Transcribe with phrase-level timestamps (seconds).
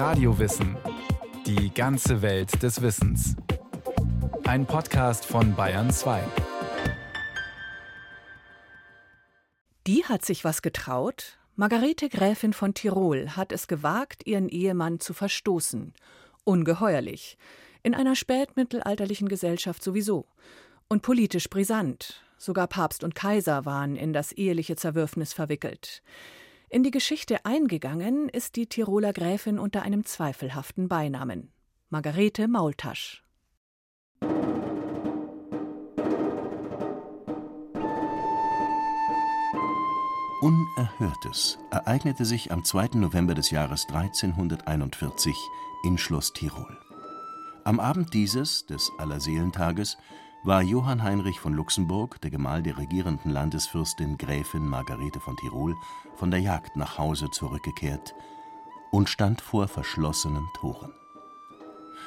[0.00, 0.78] Radiowissen.
[1.44, 3.36] Die ganze Welt des Wissens.
[4.44, 6.22] Ein Podcast von Bayern 2.
[9.86, 11.36] Die hat sich was getraut.
[11.54, 15.92] Margarete Gräfin von Tirol hat es gewagt, ihren Ehemann zu verstoßen.
[16.44, 17.36] Ungeheuerlich.
[17.82, 20.24] In einer spätmittelalterlichen Gesellschaft sowieso.
[20.88, 22.22] Und politisch brisant.
[22.38, 26.02] Sogar Papst und Kaiser waren in das eheliche Zerwürfnis verwickelt.
[26.72, 31.52] In die Geschichte eingegangen ist die Tiroler Gräfin unter einem zweifelhaften Beinamen
[31.88, 33.24] Margarete Maultasch.
[40.40, 42.90] Unerhörtes ereignete sich am 2.
[42.94, 45.36] November des Jahres 1341
[45.82, 46.78] in Schloss Tirol.
[47.64, 49.98] Am Abend dieses, des Allerseelentages,
[50.42, 55.76] war Johann Heinrich von Luxemburg, der Gemahl der regierenden Landesfürstin Gräfin Margarete von Tirol,
[56.16, 58.14] von der Jagd nach Hause zurückgekehrt
[58.90, 60.92] und stand vor verschlossenen Toren.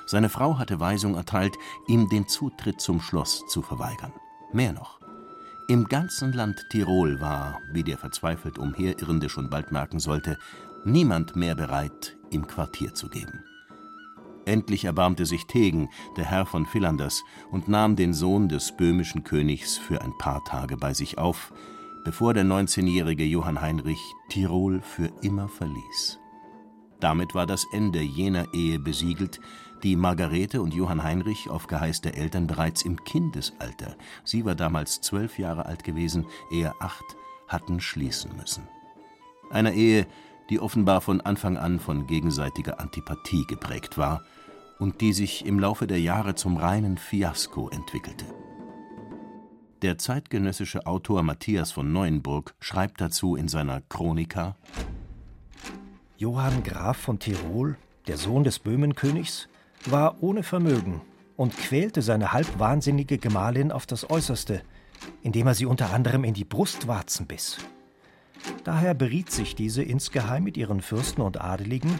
[0.06, 4.12] Seine Frau hatte Weisung erteilt, ihm den Zutritt zum Schloss zu verweigern.
[4.52, 5.00] Mehr noch,
[5.68, 10.38] im ganzen Land Tirol war, wie der verzweifelt Umherirrende schon bald merken sollte,
[10.84, 13.44] niemand mehr bereit, ihm Quartier zu geben.
[14.46, 19.78] Endlich erbarmte sich Tegen, der Herr von Villanders, und nahm den Sohn des böhmischen Königs
[19.78, 21.54] für ein paar Tage bei sich auf,
[22.04, 26.20] bevor der 19-jährige Johann Heinrich Tirol für immer verließ.
[27.00, 29.40] Damit war das Ende jener Ehe besiegelt,
[29.84, 35.02] die Margarete und Johann Heinrich auf Geheiß der Eltern bereits im Kindesalter, sie war damals
[35.02, 37.04] zwölf Jahre alt gewesen, er acht,
[37.50, 38.68] hatten schließen müssen.
[39.50, 40.08] Einer Ehe,
[40.50, 44.24] die offenbar von Anfang an von gegenseitiger Antipathie geprägt war
[44.80, 48.26] und die sich im Laufe der Jahre zum reinen Fiasko entwickelte.
[49.82, 54.56] Der zeitgenössische Autor Matthias von Neuenburg schreibt dazu in seiner Chronika
[56.18, 57.76] Johann Graf von Tirol,
[58.08, 59.50] der Sohn des Böhmenkönigs,
[59.86, 61.02] war ohne Vermögen
[61.36, 64.62] und quälte seine halbwahnsinnige Gemahlin auf das Äußerste,
[65.22, 67.58] indem er sie unter anderem in die Brustwarzen biss.
[68.64, 72.00] Daher beriet sich diese insgeheim mit ihren Fürsten und Adeligen,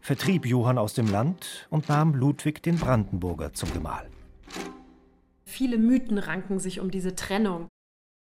[0.00, 4.08] vertrieb Johann aus dem Land und nahm Ludwig den Brandenburger zum Gemahl.
[5.44, 7.68] Viele Mythen ranken sich um diese Trennung.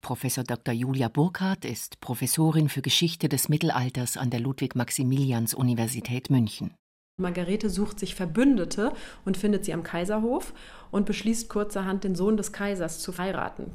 [0.03, 0.75] Professor Dr.
[0.75, 6.75] Julia Burkhardt ist Professorin für Geschichte des Mittelalters an der Ludwig-Maximilians-Universität München.
[7.21, 8.93] Margarete sucht sich Verbündete
[9.25, 10.55] und findet sie am Kaiserhof
[10.91, 13.75] und beschließt kurzerhand, den Sohn des Kaisers zu heiraten.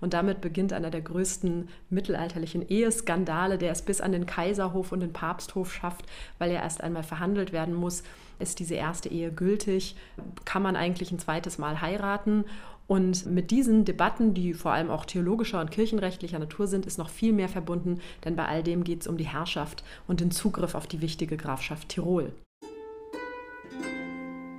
[0.00, 5.00] Und damit beginnt einer der größten mittelalterlichen Eheskandale, der es bis an den Kaiserhof und
[5.00, 6.04] den Papsthof schafft,
[6.38, 8.02] weil er erst einmal verhandelt werden muss.
[8.38, 9.96] Ist diese erste Ehe gültig?
[10.44, 12.44] Kann man eigentlich ein zweites Mal heiraten?
[12.86, 17.08] Und mit diesen Debatten, die vor allem auch theologischer und kirchenrechtlicher Natur sind, ist noch
[17.08, 20.74] viel mehr verbunden, denn bei all dem geht es um die Herrschaft und den Zugriff
[20.74, 22.32] auf die wichtige Grafschaft Tirol.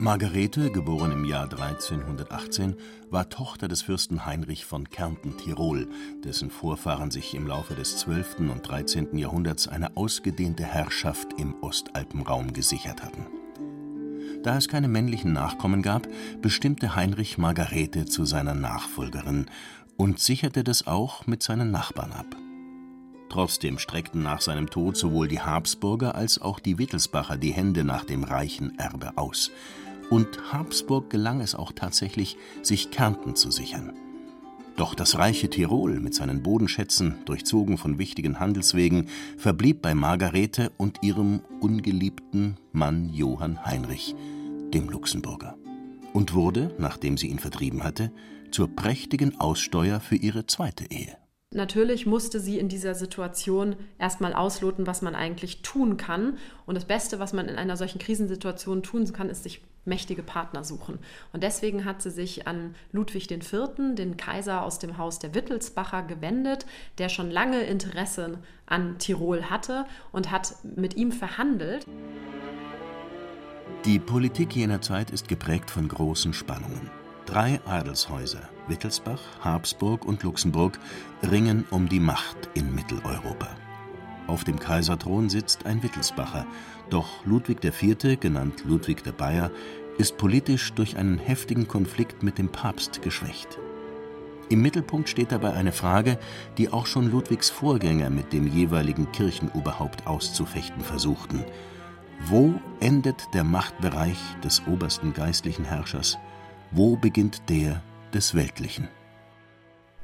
[0.05, 2.75] Margarete, geboren im Jahr 1318,
[3.09, 5.87] war Tochter des Fürsten Heinrich von Kärnten-Tirol,
[6.23, 8.41] dessen Vorfahren sich im Laufe des 12.
[8.51, 9.17] und 13.
[9.17, 13.25] Jahrhunderts eine ausgedehnte Herrschaft im Ostalpenraum gesichert hatten.
[14.43, 16.07] Da es keine männlichen Nachkommen gab,
[16.39, 19.47] bestimmte Heinrich Margarete zu seiner Nachfolgerin
[19.97, 22.27] und sicherte das auch mit seinen Nachbarn ab.
[23.29, 28.05] Trotzdem streckten nach seinem Tod sowohl die Habsburger als auch die Wittelsbacher die Hände nach
[28.05, 29.49] dem reichen Erbe aus–
[30.09, 33.93] und Habsburg gelang es auch tatsächlich, sich Kärnten zu sichern.
[34.77, 39.07] Doch das reiche Tirol mit seinen Bodenschätzen, durchzogen von wichtigen Handelswegen,
[39.37, 44.15] verblieb bei Margarete und ihrem ungeliebten Mann Johann Heinrich,
[44.73, 45.55] dem Luxemburger,
[46.11, 48.11] und wurde, nachdem sie ihn vertrieben hatte,
[48.51, 51.17] zur prächtigen Aussteuer für ihre zweite Ehe.
[51.51, 56.37] Natürlich musste sie in dieser Situation erstmal ausloten, was man eigentlich tun kann.
[56.65, 60.63] Und das Beste, was man in einer solchen Krisensituation tun kann, ist sich mächtige Partner
[60.63, 60.99] suchen.
[61.33, 63.51] Und deswegen hat sie sich an Ludwig IV.,
[63.95, 66.65] den Kaiser aus dem Haus der Wittelsbacher, gewendet,
[66.97, 71.85] der schon lange Interesse an Tirol hatte und hat mit ihm verhandelt.
[73.85, 76.89] Die Politik jener Zeit ist geprägt von großen Spannungen.
[77.25, 80.79] Drei Adelshäuser, Wittelsbach, Habsburg und Luxemburg,
[81.23, 83.47] ringen um die Macht in Mitteleuropa.
[84.27, 86.45] Auf dem Kaiserthron sitzt ein Wittelsbacher,
[86.89, 89.51] doch Ludwig IV., genannt Ludwig der Bayer,
[89.97, 93.59] ist politisch durch einen heftigen Konflikt mit dem Papst geschwächt.
[94.49, 96.19] Im Mittelpunkt steht dabei eine Frage,
[96.57, 101.43] die auch schon Ludwigs Vorgänger mit dem jeweiligen Kirchenoberhaupt auszufechten versuchten.
[102.27, 106.17] Wo endet der Machtbereich des obersten geistlichen Herrschers?
[106.71, 107.81] Wo beginnt der
[108.13, 108.87] des weltlichen?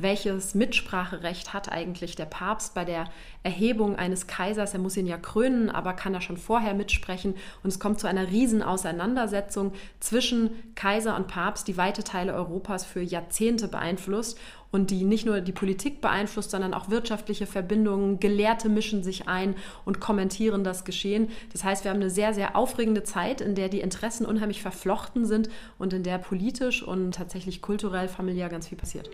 [0.01, 3.06] Welches Mitspracherecht hat eigentlich der Papst bei der
[3.44, 4.74] Erhebung eines Kaisers.
[4.74, 7.36] Er muss ihn ja krönen, aber kann er schon vorher mitsprechen.
[7.63, 12.86] Und es kommt zu einer riesen Auseinandersetzung zwischen Kaiser und Papst, die weite Teile Europas
[12.86, 14.38] für Jahrzehnte beeinflusst
[14.71, 18.19] und die nicht nur die Politik beeinflusst, sondern auch wirtschaftliche Verbindungen.
[18.19, 19.56] Gelehrte mischen sich ein
[19.86, 21.30] und kommentieren das Geschehen.
[21.51, 25.25] Das heißt, wir haben eine sehr, sehr aufregende Zeit, in der die Interessen unheimlich verflochten
[25.25, 29.09] sind und in der politisch und tatsächlich kulturell, familiär ganz viel passiert.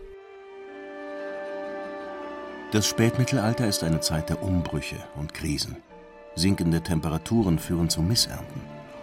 [2.72, 5.78] Das Spätmittelalter ist eine Zeit der Umbrüche und Krisen.
[6.36, 8.60] Sinkende Temperaturen führen zu Missernten.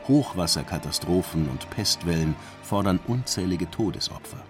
[0.06, 4.44] Hochwasserkatastrophen und Pestwellen fordern unzählige Todesopfer.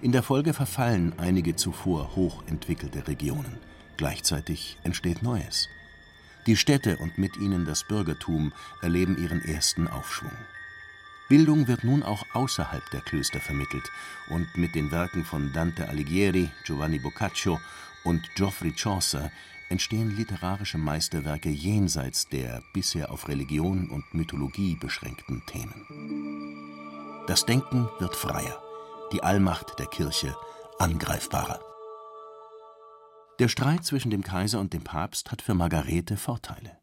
[0.00, 3.58] In der Folge verfallen einige zuvor hochentwickelte Regionen.
[3.98, 5.68] Gleichzeitig entsteht Neues.
[6.46, 10.32] Die Städte und mit ihnen das Bürgertum erleben ihren ersten Aufschwung.
[11.28, 13.90] Bildung wird nun auch außerhalb der Klöster vermittelt
[14.28, 17.58] und mit den Werken von Dante Alighieri, Giovanni Boccaccio
[18.04, 19.30] und Geoffrey Chaucer
[19.70, 27.24] entstehen literarische Meisterwerke jenseits der bisher auf Religion und Mythologie beschränkten Themen.
[27.26, 28.62] Das Denken wird freier
[29.12, 30.34] die Allmacht der Kirche
[30.78, 31.60] angreifbarer.
[33.38, 36.81] Der Streit zwischen dem Kaiser und dem Papst hat für Margarete Vorteile.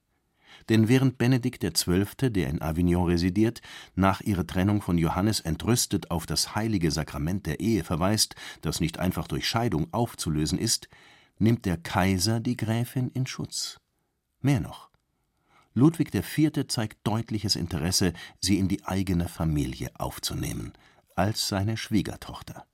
[0.67, 3.61] Denn während Benedikt XII., der in Avignon residiert,
[3.95, 8.99] nach ihrer Trennung von Johannes entrüstet auf das heilige Sakrament der Ehe verweist, das nicht
[8.99, 10.89] einfach durch Scheidung aufzulösen ist,
[11.37, 13.79] nimmt der Kaiser die Gräfin in Schutz.
[14.41, 14.89] Mehr noch.
[15.73, 16.67] Ludwig IV.
[16.67, 20.73] zeigt deutliches Interesse, sie in die eigene Familie aufzunehmen
[21.15, 22.65] als seine Schwiegertochter.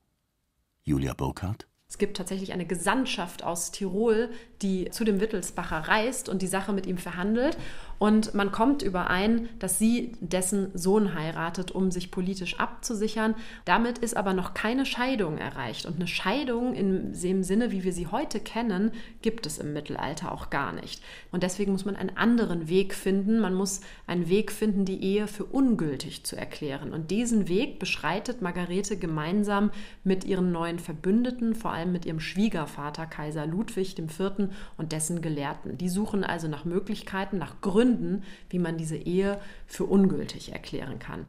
[0.84, 4.30] Julia Burkhardt es gibt tatsächlich eine Gesandtschaft aus Tirol,
[4.62, 7.58] die zu dem Wittelsbacher reist und die Sache mit ihm verhandelt.
[7.98, 13.36] Und man kommt überein, dass sie dessen Sohn heiratet, um sich politisch abzusichern.
[13.64, 15.86] Damit ist aber noch keine Scheidung erreicht.
[15.86, 18.92] Und eine Scheidung in dem Sinne, wie wir sie heute kennen,
[19.22, 21.02] gibt es im Mittelalter auch gar nicht.
[21.32, 23.40] Und deswegen muss man einen anderen Weg finden.
[23.40, 26.92] Man muss einen Weg finden, die Ehe für ungültig zu erklären.
[26.92, 29.72] Und diesen Weg beschreitet Margarete gemeinsam
[30.04, 34.45] mit ihren neuen Verbündeten, vor allem mit ihrem Schwiegervater Kaiser Ludwig IV.
[34.78, 35.78] Und dessen Gelehrten.
[35.78, 41.00] Die suchen also nach Möglichkeiten, nach Gründen, Gründen, wie man diese Ehe für ungültig erklären
[41.00, 41.28] kann.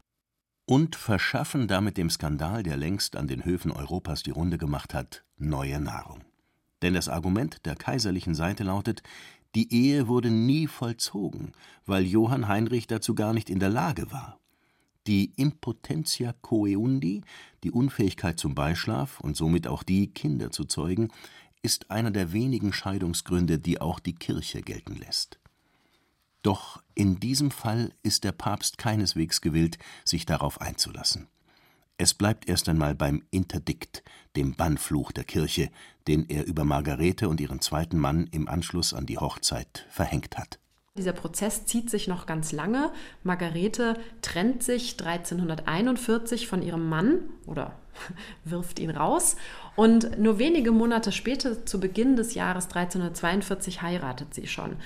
[0.65, 5.23] Und verschaffen damit dem Skandal, der längst an den Höfen Europas die Runde gemacht hat,
[5.37, 6.23] neue Nahrung.
[6.81, 9.01] Denn das Argument der kaiserlichen Seite lautet,
[9.55, 11.53] die Ehe wurde nie vollzogen,
[11.85, 14.39] weil Johann Heinrich dazu gar nicht in der Lage war.
[15.07, 17.23] Die Impotentia coeundi,
[17.63, 21.07] die Unfähigkeit zum Beischlaf und somit auch die, Kinder zu zeugen,
[21.61, 25.39] ist einer der wenigen Scheidungsgründe, die auch die Kirche gelten lässt.
[26.43, 31.27] Doch in diesem Fall ist der Papst keineswegs gewillt, sich darauf einzulassen.
[31.97, 34.03] Es bleibt erst einmal beim Interdikt,
[34.35, 35.71] dem Bannfluch der Kirche,
[36.07, 40.59] den er über Margarete und ihren zweiten Mann im Anschluss an die Hochzeit verhängt hat.
[40.97, 42.91] Dieser Prozess zieht sich noch ganz lange.
[43.23, 47.73] Margarete trennt sich 1341 von ihrem Mann oder
[48.45, 49.35] wirft ihn raus.
[49.75, 54.77] Und nur wenige Monate später, zu Beginn des Jahres 1342, heiratet sie schon.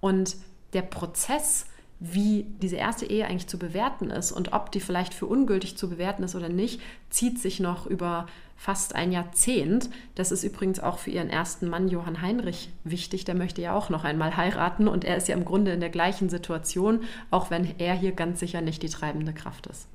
[0.00, 0.36] Und
[0.72, 1.66] der Prozess,
[2.00, 5.90] wie diese erste Ehe eigentlich zu bewerten ist und ob die vielleicht für ungültig zu
[5.90, 6.80] bewerten ist oder nicht,
[7.10, 8.26] zieht sich noch über
[8.56, 9.90] fast ein Jahrzehnt.
[10.14, 13.26] Das ist übrigens auch für ihren ersten Mann Johann Heinrich wichtig.
[13.26, 15.90] Der möchte ja auch noch einmal heiraten und er ist ja im Grunde in der
[15.90, 17.00] gleichen Situation,
[17.30, 19.86] auch wenn er hier ganz sicher nicht die treibende Kraft ist.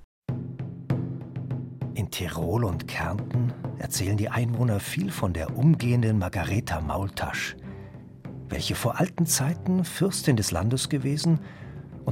[1.95, 7.55] In Tirol und Kärnten erzählen die Einwohner viel von der umgehenden Margareta Maultasch,
[8.47, 11.39] welche vor alten Zeiten Fürstin des Landes gewesen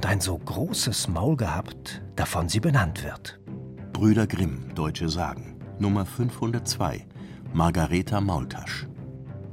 [0.05, 3.39] ein so großes Maul gehabt, davon sie benannt wird.
[3.93, 7.05] Brüder Grimm, Deutsche Sagen, Nummer 502,
[7.53, 8.88] Margareta Maultasch.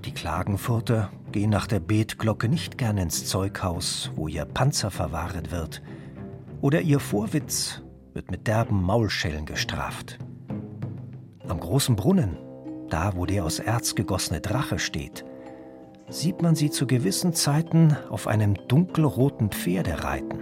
[0.05, 5.83] Die Klagenfurter gehen nach der Betglocke nicht gern ins Zeughaus, wo ihr Panzer verwahret wird,
[6.61, 7.83] oder ihr Vorwitz
[8.15, 10.19] wird mit derben Maulschellen gestraft.
[11.49, 12.37] Am großen Brunnen,
[12.89, 15.25] da wo der aus Erz gegossene Drache steht,
[16.11, 20.41] sieht man sie zu gewissen Zeiten auf einem dunkelroten Pferde reiten.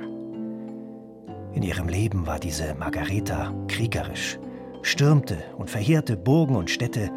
[1.53, 4.39] In ihrem Leben war diese Margareta kriegerisch,
[4.83, 7.11] stürmte und verheerte Burgen und Städte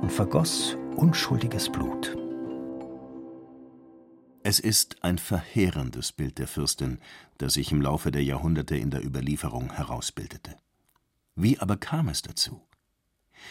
[0.00, 2.16] und vergoss unschuldiges Blut.
[4.42, 6.98] Es ist ein verheerendes Bild der Fürstin,
[7.38, 10.56] das sich im Laufe der Jahrhunderte in der Überlieferung herausbildete.
[11.34, 12.60] Wie aber kam es dazu?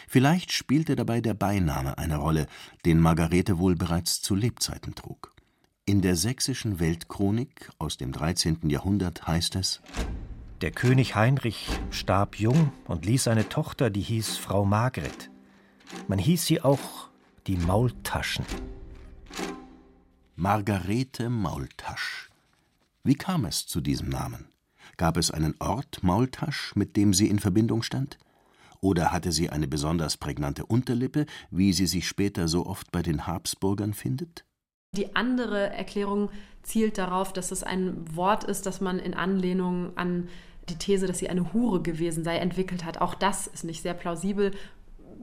[0.08, 2.48] Vielleicht spielte dabei der Beiname eine Rolle,
[2.86, 5.34] den Margarete wohl bereits zu Lebzeiten trug.
[5.86, 8.70] In der Sächsischen Weltchronik aus dem 13.
[8.70, 9.82] Jahrhundert heißt es:
[10.62, 15.32] Der König Heinrich starb jung und ließ eine Tochter, die hieß Frau Margret.
[16.08, 17.10] Man hieß sie auch
[17.48, 18.46] die Maultaschen.
[20.36, 22.30] Margarete Maultasch.
[23.04, 24.50] Wie kam es zu diesem Namen?
[24.98, 28.18] Gab es einen Ort Maultasch, mit dem sie in Verbindung stand?
[28.82, 33.28] Oder hatte sie eine besonders prägnante Unterlippe, wie sie sich später so oft bei den
[33.28, 34.46] Habsburgern findet?
[34.96, 36.30] Die andere Erklärung
[36.64, 40.30] zielt darauf, dass es ein Wort ist, das man in Anlehnung an
[40.70, 43.02] die These, dass sie eine Hure gewesen sei, entwickelt hat.
[43.02, 44.52] Auch das ist nicht sehr plausibel.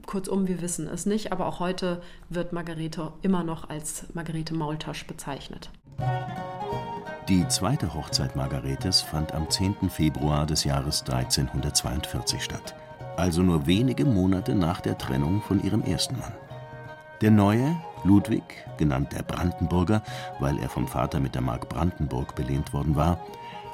[0.05, 5.05] Kurzum, wir wissen es nicht, aber auch heute wird Margarete immer noch als Margarete Maultasch
[5.05, 5.69] bezeichnet.
[7.27, 9.89] Die zweite Hochzeit Margaretes fand am 10.
[9.89, 12.73] Februar des Jahres 1342 statt,
[13.17, 16.33] also nur wenige Monate nach der Trennung von ihrem ersten Mann.
[17.21, 18.43] Der neue, Ludwig,
[18.77, 20.03] genannt der Brandenburger,
[20.39, 23.19] weil er vom Vater mit der Mark Brandenburg belehnt worden war,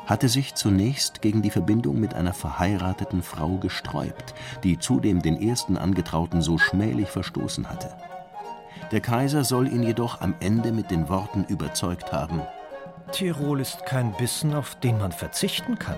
[0.05, 4.33] hatte sich zunächst gegen die Verbindung mit einer verheirateten Frau gesträubt,
[4.63, 7.89] die zudem den ersten Angetrauten so schmählich verstoßen hatte.
[8.91, 12.41] Der Kaiser soll ihn jedoch am Ende mit den Worten überzeugt haben:
[13.11, 15.97] Tirol ist kein Bissen, auf den man verzichten kann.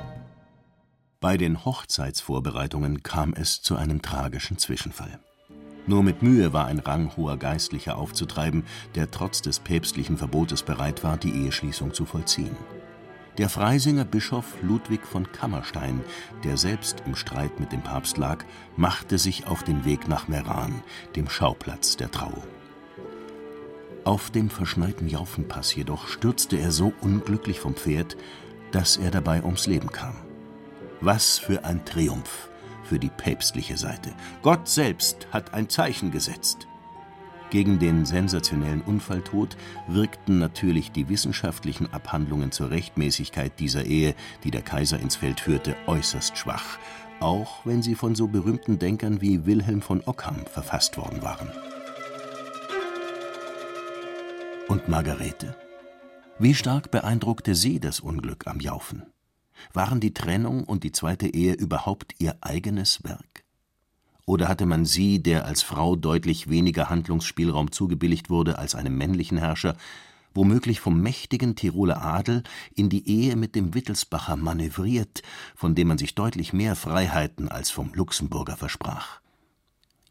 [1.26, 5.18] Bei den Hochzeitsvorbereitungen kam es zu einem tragischen Zwischenfall.
[5.88, 8.64] Nur mit Mühe war ein ranghoher Geistlicher aufzutreiben,
[8.94, 12.56] der trotz des päpstlichen Verbotes bereit war, die Eheschließung zu vollziehen.
[13.40, 16.02] Der Freisinger Bischof Ludwig von Kammerstein,
[16.44, 18.46] der selbst im Streit mit dem Papst lag,
[18.78, 20.84] machte sich auf den Weg nach Meran,
[21.16, 22.44] dem Schauplatz der Trauung.
[24.04, 28.16] Auf dem verschneiten Jaufenpass jedoch stürzte er so unglücklich vom Pferd,
[28.72, 30.25] dass er dabei ums Leben kam.
[31.02, 32.50] Was für ein Triumph
[32.86, 34.14] für die päpstliche Seite.
[34.42, 36.68] Gott selbst hat ein Zeichen gesetzt.
[37.50, 39.56] Gegen den sensationellen Unfalltod
[39.88, 45.76] wirkten natürlich die wissenschaftlichen Abhandlungen zur Rechtmäßigkeit dieser Ehe, die der Kaiser ins Feld führte,
[45.88, 46.80] äußerst schwach,
[47.20, 51.50] auch wenn sie von so berühmten Denkern wie Wilhelm von Ockham verfasst worden waren.
[54.68, 55.56] Und Margarete?
[56.40, 59.04] Wie stark beeindruckte sie das Unglück am Jaufen?
[59.74, 63.44] Waren die Trennung und die zweite Ehe überhaupt ihr eigenes Werk?
[64.26, 69.38] Oder hatte man sie, der als Frau deutlich weniger Handlungsspielraum zugebilligt wurde als einem männlichen
[69.38, 69.78] Herrscher,
[70.34, 72.44] womöglich vom mächtigen Tiroler Adel
[72.74, 75.22] in die Ehe mit dem Wittelsbacher manövriert,
[75.56, 79.22] von dem man sich deutlich mehr Freiheiten als vom Luxemburger versprach?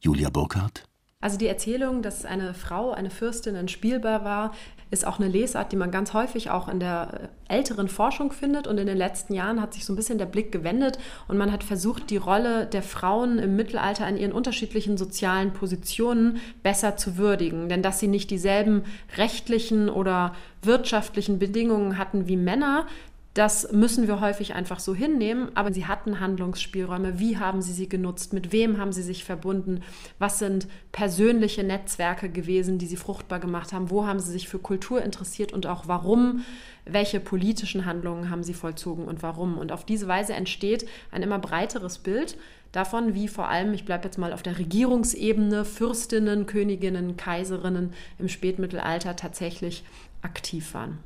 [0.00, 0.88] Julia Burkhardt
[1.24, 4.52] also die Erzählung, dass eine Frau, eine Fürstin entspielbar war,
[4.90, 8.66] ist auch eine Lesart, die man ganz häufig auch in der älteren Forschung findet.
[8.66, 11.50] Und in den letzten Jahren hat sich so ein bisschen der Blick gewendet und man
[11.50, 17.16] hat versucht, die Rolle der Frauen im Mittelalter an ihren unterschiedlichen sozialen Positionen besser zu
[17.16, 17.70] würdigen.
[17.70, 18.82] Denn dass sie nicht dieselben
[19.16, 22.86] rechtlichen oder wirtschaftlichen Bedingungen hatten wie Männer,
[23.34, 27.18] das müssen wir häufig einfach so hinnehmen, aber sie hatten Handlungsspielräume.
[27.18, 28.32] Wie haben sie sie genutzt?
[28.32, 29.82] Mit wem haben sie sich verbunden?
[30.20, 33.90] Was sind persönliche Netzwerke gewesen, die sie fruchtbar gemacht haben?
[33.90, 36.44] Wo haben sie sich für Kultur interessiert und auch warum?
[36.84, 39.58] Welche politischen Handlungen haben sie vollzogen und warum?
[39.58, 42.36] Und auf diese Weise entsteht ein immer breiteres Bild
[42.70, 48.28] davon, wie vor allem, ich bleibe jetzt mal auf der Regierungsebene, Fürstinnen, Königinnen, Kaiserinnen im
[48.28, 49.84] Spätmittelalter tatsächlich
[50.22, 50.98] aktiv waren.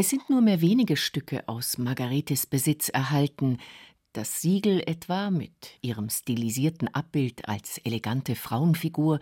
[0.00, 3.58] Es sind nur mehr wenige Stücke aus Margaretes Besitz erhalten,
[4.12, 5.50] das Siegel etwa mit
[5.80, 9.18] ihrem stilisierten Abbild als elegante Frauenfigur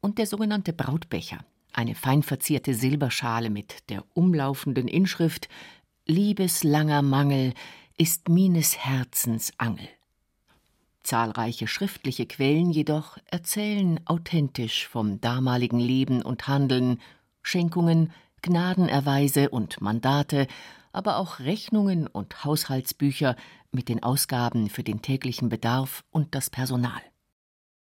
[0.00, 5.48] und der sogenannte Brautbecher, eine fein verzierte Silberschale mit der umlaufenden Inschrift
[6.06, 7.54] Liebeslanger Mangel
[7.96, 9.88] ist Mines Herzens Angel.
[11.04, 17.00] Zahlreiche schriftliche Quellen jedoch erzählen authentisch vom damaligen Leben und Handeln,
[17.42, 18.10] Schenkungen,
[18.46, 20.46] Gnadenerweise und Mandate,
[20.92, 23.36] aber auch Rechnungen und Haushaltsbücher
[23.72, 27.02] mit den Ausgaben für den täglichen Bedarf und das Personal.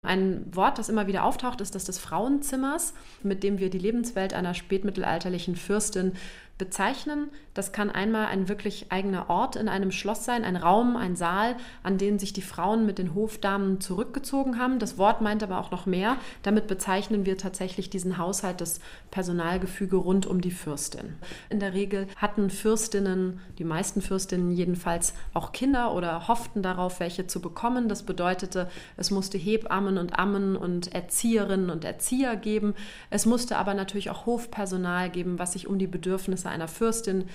[0.02, 4.34] Ein Wort, das immer wieder auftaucht, ist das des Frauenzimmers, mit dem wir die Lebenswelt
[4.34, 6.14] einer spätmittelalterlichen Fürstin
[6.60, 7.32] bezeichnen.
[7.56, 11.56] Das kann einmal ein wirklich eigener Ort in einem Schloss sein, ein Raum, ein Saal,
[11.82, 14.78] an den sich die Frauen mit den Hofdamen zurückgezogen haben.
[14.78, 16.18] Das Wort meint aber auch noch mehr.
[16.44, 21.16] Damit bezeichnen wir tatsächlich diesen Haushalt, das Personalgefüge rund um die Fürstin.
[21.50, 27.26] In der Regel hatten Fürstinnen, die meisten Fürstinnen jedenfalls, auch Kinder oder hofften darauf, welche
[27.26, 27.90] zu bekommen.
[27.90, 32.76] Das bedeutete, es musste Hebammen und Ammen und Erzieherinnen und Erzieher geben.
[33.10, 37.26] Es musste aber natürlich auch Hofpersonal geben, was sich um die Bedürfnisse einer Fürstin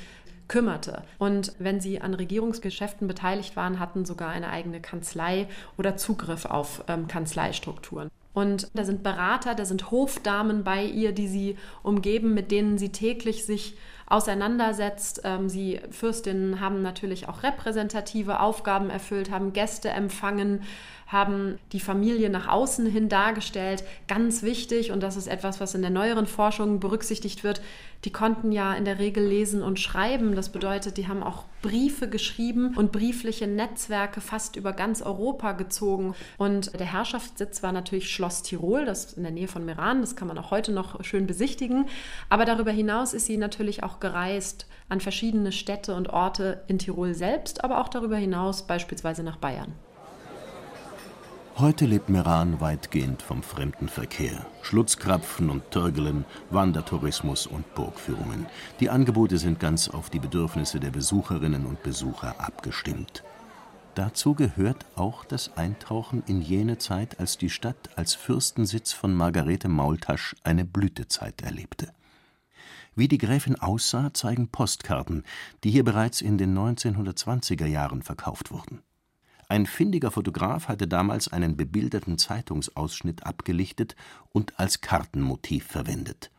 [0.49, 1.03] kümmerte.
[1.19, 6.85] Und wenn sie an Regierungsgeschäften beteiligt waren, hatten sogar eine eigene Kanzlei oder Zugriff auf
[6.89, 8.11] ähm, Kanzleistrukturen.
[8.35, 12.91] Und da sind Berater, da sind Hofdamen bei ihr, die sie umgeben, mit denen sie
[12.91, 13.77] täglich sich
[14.07, 15.23] auseinandersetzt.
[15.25, 20.63] Ähm, sie Fürstinnen haben natürlich auch repräsentative Aufgaben erfüllt, haben Gäste empfangen,
[21.07, 23.85] haben die Familie nach außen hin dargestellt.
[24.09, 27.61] Ganz wichtig, und das ist etwas, was in der neueren Forschung berücksichtigt wird,
[28.05, 30.35] die konnten ja in der Regel lesen und schreiben.
[30.35, 36.15] Das bedeutet, die haben auch Briefe geschrieben und briefliche Netzwerke fast über ganz Europa gezogen.
[36.37, 40.03] Und der Herrschaftssitz war natürlich Schloss Tirol, das ist in der Nähe von Meran.
[40.03, 41.87] Das kann man auch heute noch schön besichtigen.
[42.29, 47.15] Aber darüber hinaus ist sie natürlich auch gereist an verschiedene Städte und Orte in Tirol
[47.15, 49.73] selbst, aber auch darüber hinaus beispielsweise nach Bayern.
[51.57, 54.45] Heute lebt Meran weitgehend vom Fremdenverkehr.
[54.63, 58.47] Schlutzkrapfen und Törgelen, Wandertourismus und Burgführungen.
[58.81, 63.23] Die Angebote sind ganz auf die Bedürfnisse der Besucherinnen und Besucher abgestimmt.
[63.95, 69.69] Dazu gehört auch das Eintauchen in jene Zeit, als die Stadt als Fürstensitz von Margarete
[69.69, 71.93] Maultasch eine Blütezeit erlebte.
[72.97, 75.23] Wie die Gräfin aussah, zeigen Postkarten,
[75.63, 78.83] die hier bereits in den 1920er Jahren verkauft wurden.
[79.49, 83.95] Ein findiger Fotograf hatte damals einen bebilderten Zeitungsausschnitt abgelichtet
[84.33, 86.31] und als Kartenmotiv verwendet.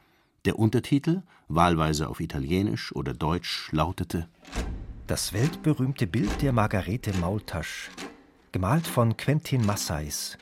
[0.45, 4.27] Der Untertitel, wahlweise auf Italienisch oder Deutsch, lautete
[5.07, 7.89] Das weltberühmte Bild der Margarete Maultasch,
[8.51, 10.37] gemalt von Quentin Massais.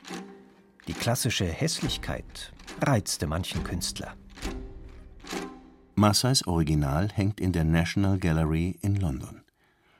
[0.86, 4.14] Die klassische Hässlichkeit reizte manchen Künstler.
[5.94, 9.43] Massais Original hängt in der National Gallery in London.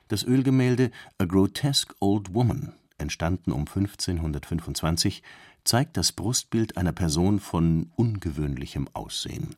[0.07, 5.23] Das Ölgemälde A Grotesque Old Woman, entstanden um 1525,
[5.63, 9.55] zeigt das Brustbild einer Person von ungewöhnlichem Aussehen.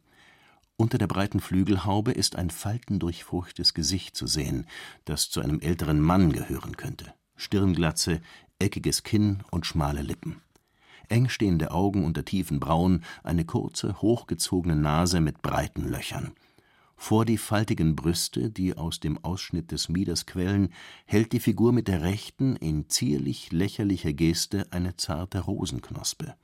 [0.77, 4.68] Unter der breiten Flügelhaube ist ein faltendurchfurchtes Gesicht zu sehen,
[5.04, 7.13] das zu einem älteren Mann gehören könnte.
[7.36, 8.22] Stirnglatze,
[8.58, 10.42] eckiges Kinn und schmale Lippen.
[11.10, 16.32] Eng stehende Augen unter tiefen Brauen, eine kurze, hochgezogene Nase mit breiten Löchern
[17.00, 20.74] vor die faltigen Brüste, die aus dem Ausschnitt des Mieders quellen,
[21.06, 26.36] hält die Figur mit der rechten in zierlich lächerlicher Geste eine zarte Rosenknospe.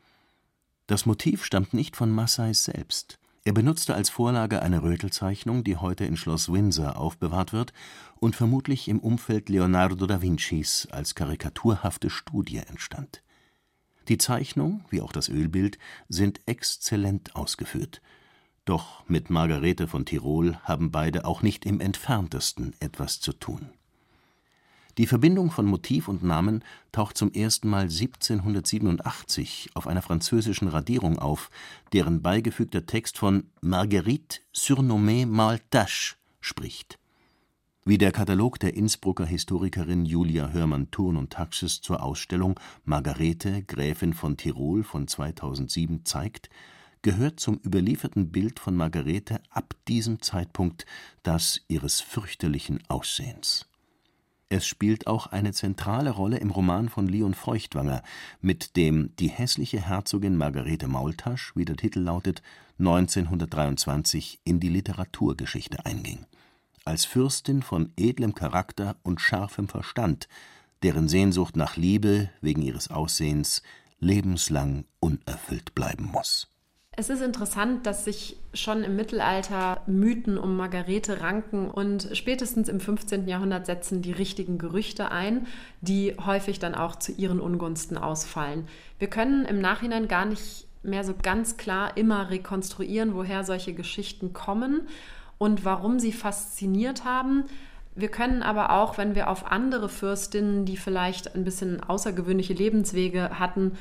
[0.86, 3.20] Das Motiv stammt nicht von Massais selbst.
[3.46, 7.74] Er benutzte als Vorlage eine Rötelzeichnung, die heute in Schloss Windsor aufbewahrt wird
[8.20, 13.24] und vermutlich im Umfeld Leonardo da Vincis als karikaturhafte Studie entstand.
[14.08, 18.02] Die Zeichnung, wie auch das Ölbild, sind exzellent ausgeführt
[18.66, 23.70] doch mit Margarete von Tirol haben beide auch nicht im entferntesten etwas zu tun.
[25.00, 31.18] Die Verbindung von Motiv und Namen taucht zum ersten Mal 1787 auf einer französischen Radierung
[31.18, 31.50] auf,
[31.94, 37.00] deren beigefügter Text von Marguerite surnommée Maltache spricht.
[37.86, 44.38] Wie der Katalog der Innsbrucker Historikerin Julia Hörmann-Thurn und Taxis zur Ausstellung Margarete, Gräfin von
[44.38, 46.50] Tirol von 2007 zeigt
[47.04, 50.86] gehört zum überlieferten Bild von Margarete ab diesem Zeitpunkt
[51.22, 53.68] das ihres fürchterlichen Aussehens.
[54.50, 58.04] Es spielt auch eine zentrale Rolle im Roman von Leon Feuchtwanger,
[58.40, 62.42] mit dem Die hässliche Herzogin Margarete Maultasch, wie der Titel lautet,
[62.80, 66.26] 1923 in die Literaturgeschichte einging.
[66.86, 70.28] Als Fürstin von edlem Charakter und scharfem Verstand,
[70.84, 73.64] deren Sehnsucht nach Liebe wegen ihres Aussehens
[74.00, 76.53] lebenslang unerfüllt bleiben muss
[76.96, 82.80] es ist interessant, dass sich schon im Mittelalter Mythen um Margarete ranken und spätestens im
[82.80, 83.28] 15.
[83.28, 85.48] Jahrhundert setzen die richtigen Gerüchte ein,
[85.82, 88.68] die häufig dann auch zu ihren Ungunsten ausfallen.
[89.00, 94.34] Wir können im Nachhinein gar nicht mehr so ganz klar immer rekonstruieren, woher solche Geschichten
[94.34, 94.82] kommen
[95.40, 97.46] und warum sie fasziniert haben.
[97.96, 103.40] Wir können aber auch, wenn wir auf andere Fürstinnen, die vielleicht ein bisschen außergewöhnliche Lebenswege
[103.40, 103.78] hatten,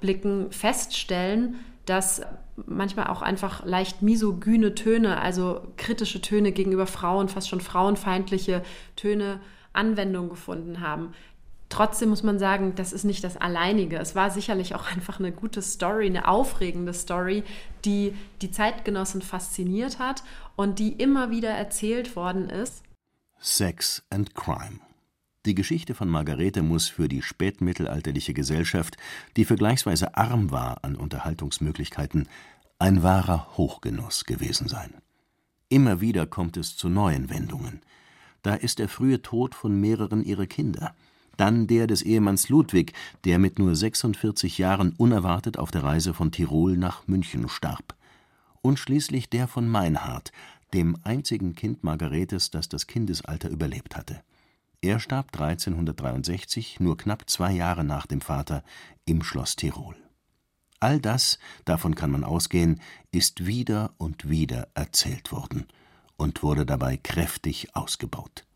[0.00, 2.22] blicken, feststellen, dass
[2.64, 8.62] manchmal auch einfach leicht misogyne Töne, also kritische Töne gegenüber Frauen, fast schon frauenfeindliche
[8.96, 9.40] Töne
[9.72, 11.12] Anwendung gefunden haben.
[11.68, 13.98] Trotzdem muss man sagen, das ist nicht das Alleinige.
[13.98, 17.42] Es war sicherlich auch einfach eine gute Story, eine aufregende Story,
[17.84, 20.22] die die Zeitgenossen fasziniert hat
[20.54, 22.82] und die immer wieder erzählt worden ist.
[23.38, 24.80] Sex and Crime.
[25.46, 28.96] Die Geschichte von Margarete muss für die spätmittelalterliche Gesellschaft,
[29.36, 32.28] die vergleichsweise arm war an Unterhaltungsmöglichkeiten,
[32.80, 34.92] ein wahrer Hochgenuss gewesen sein.
[35.68, 37.80] Immer wieder kommt es zu neuen Wendungen.
[38.42, 40.96] Da ist der frühe Tod von mehreren ihrer Kinder,
[41.36, 42.92] dann der des Ehemanns Ludwig,
[43.24, 47.94] der mit nur 46 Jahren unerwartet auf der Reise von Tirol nach München starb,
[48.62, 50.32] und schließlich der von Meinhard,
[50.74, 54.22] dem einzigen Kind Margaretes, das das Kindesalter überlebt hatte
[54.86, 58.62] er starb 1363, nur knapp zwei Jahre nach dem Vater,
[59.04, 59.96] im Schloss Tirol.
[60.78, 65.66] All das, davon kann man ausgehen, ist wieder und wieder erzählt worden
[66.16, 68.46] und wurde dabei kräftig ausgebaut.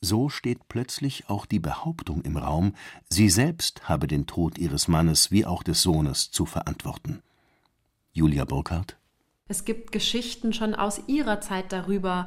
[0.00, 2.74] So steht plötzlich auch die Behauptung im Raum,
[3.08, 7.22] sie selbst habe den Tod ihres Mannes wie auch des Sohnes zu verantworten.
[8.12, 8.96] Julia Burkhardt
[9.46, 12.26] es gibt Geschichten schon aus ihrer Zeit darüber,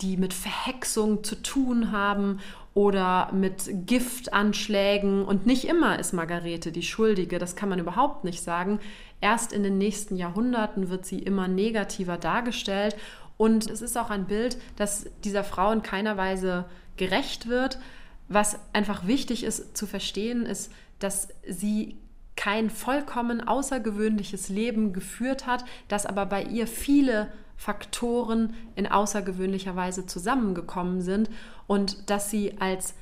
[0.00, 2.38] die mit Verhexung zu tun haben
[2.72, 5.24] oder mit Giftanschlägen.
[5.24, 8.78] Und nicht immer ist Margarete die Schuldige, das kann man überhaupt nicht sagen.
[9.20, 12.96] Erst in den nächsten Jahrhunderten wird sie immer negativer dargestellt.
[13.36, 17.80] Und es ist auch ein Bild, das dieser Frau in keiner Weise gerecht wird.
[18.28, 20.70] Was einfach wichtig ist zu verstehen, ist,
[21.00, 21.96] dass sie
[22.42, 30.06] kein vollkommen außergewöhnliches Leben geführt hat, dass aber bei ihr viele Faktoren in außergewöhnlicher Weise
[30.06, 31.30] zusammengekommen sind
[31.68, 32.94] und dass sie als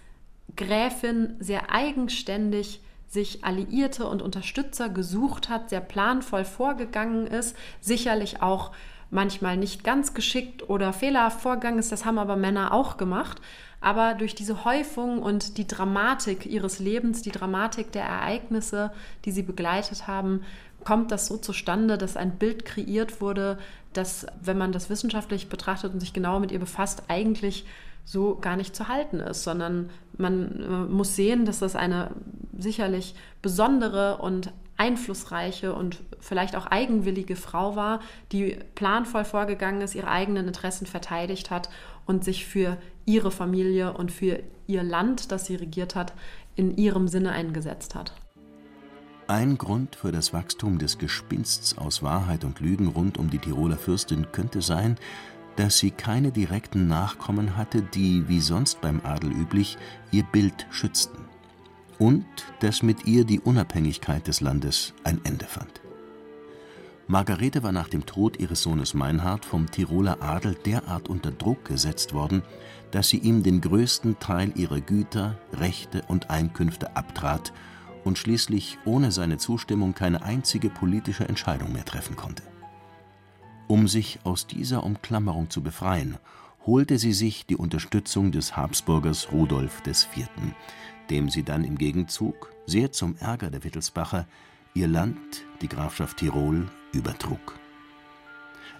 [0.56, 8.72] Gräfin sehr eigenständig sich Alliierte und Unterstützer gesucht hat, sehr planvoll vorgegangen ist, sicherlich auch
[9.08, 13.40] manchmal nicht ganz geschickt oder fehlerhaft vorgegangen ist, das haben aber Männer auch gemacht.
[13.80, 18.92] Aber durch diese Häufung und die Dramatik ihres Lebens, die Dramatik der Ereignisse,
[19.24, 20.42] die sie begleitet haben,
[20.84, 23.58] kommt das so zustande, dass ein Bild kreiert wurde,
[23.92, 27.66] das, wenn man das wissenschaftlich betrachtet und sich genauer mit ihr befasst, eigentlich
[28.04, 32.10] so gar nicht zu halten ist, sondern man äh, muss sehen, dass das eine
[32.56, 38.00] sicherlich besondere und einflussreiche und vielleicht auch eigenwillige Frau war,
[38.32, 41.68] die planvoll vorgegangen ist, ihre eigenen Interessen verteidigt hat
[42.10, 46.12] und sich für ihre Familie und für ihr Land, das sie regiert hat,
[46.56, 48.12] in ihrem Sinne eingesetzt hat.
[49.28, 53.76] Ein Grund für das Wachstum des Gespinsts aus Wahrheit und Lügen rund um die Tiroler
[53.76, 54.98] Fürstin könnte sein,
[55.54, 59.78] dass sie keine direkten Nachkommen hatte, die, wie sonst beim Adel üblich,
[60.10, 61.26] ihr Bild schützten.
[62.00, 62.26] Und
[62.58, 65.80] dass mit ihr die Unabhängigkeit des Landes ein Ende fand.
[67.10, 72.14] Margarete war nach dem Tod ihres Sohnes Meinhard vom Tiroler Adel derart unter Druck gesetzt
[72.14, 72.42] worden,
[72.92, 77.52] dass sie ihm den größten Teil ihrer Güter, Rechte und Einkünfte abtrat
[78.04, 82.44] und schließlich ohne seine Zustimmung keine einzige politische Entscheidung mehr treffen konnte.
[83.66, 86.16] Um sich aus dieser Umklammerung zu befreien,
[86.64, 90.28] holte sie sich die Unterstützung des Habsburgers Rudolf IV.,
[91.10, 94.28] dem sie dann im Gegenzug, sehr zum Ärger der Wittelsbacher,
[94.74, 97.58] ihr Land, die Grafschaft Tirol, übertrug.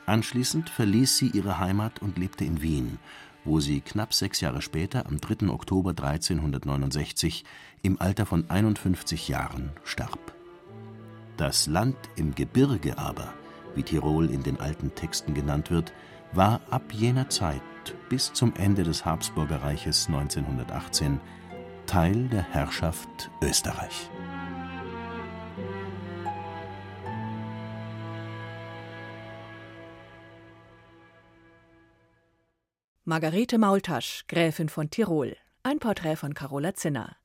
[0.06, 2.98] Anschließend verließ sie ihre Heimat und lebte in Wien,
[3.44, 5.48] wo sie knapp sechs Jahre später, am 3.
[5.48, 7.44] Oktober 1369,
[7.82, 10.34] im Alter von 51 Jahren starb.
[11.36, 13.32] Das Land im Gebirge aber,
[13.74, 15.92] wie Tirol in den alten Texten genannt wird,
[16.32, 17.62] war ab jener Zeit
[18.08, 21.20] bis zum Ende des Habsburgerreiches 1918
[21.86, 24.10] Teil der Herrschaft Österreich.
[33.06, 35.34] Margarete Maultasch, Gräfin von Tirol.
[35.62, 37.16] Ein Porträt von Carola Zinner.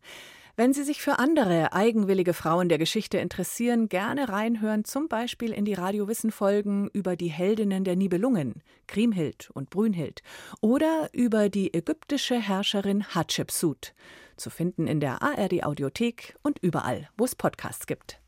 [0.55, 5.65] Wenn Sie sich für andere eigenwillige Frauen der Geschichte interessieren, gerne reinhören, zum Beispiel in
[5.65, 10.23] die Radiowissen-Folgen über die Heldinnen der Nibelungen, Kriemhild und Brünhild,
[10.61, 13.93] oder über die ägyptische Herrscherin Hatschepsut,
[14.37, 18.21] zu finden in der ARD-Audiothek und überall, wo es Podcasts gibt.